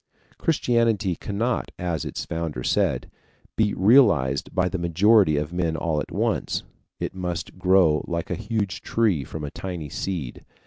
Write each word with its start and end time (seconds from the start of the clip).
Christianity 0.39 1.13
cannot, 1.15 1.69
as 1.77 2.05
its 2.05 2.25
Founder 2.25 2.63
said, 2.63 3.11
be 3.55 3.75
realized 3.75 4.51
by 4.51 4.67
the 4.67 4.79
majority 4.79 5.37
of 5.37 5.53
men 5.53 5.77
all 5.77 6.01
at 6.01 6.09
once; 6.11 6.63
it 6.99 7.13
must 7.13 7.59
grow 7.59 8.03
like 8.07 8.31
a 8.31 8.33
huge 8.35 8.81
tree 8.81 9.23
from 9.23 9.43
a 9.43 9.51
tiny 9.51 9.89
seed. 9.89 10.43